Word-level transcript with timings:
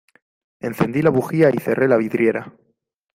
Encendí 0.61 1.03
la 1.03 1.11
bujía 1.11 1.51
y 1.51 1.59
cerré 1.59 1.87
la 1.87 1.97
vidriera. 1.97 2.55